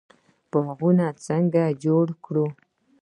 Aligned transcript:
باغونه 0.51 1.07
څنګه 1.25 1.63
جوړ 1.83 2.05
کړو؟ 2.25 2.47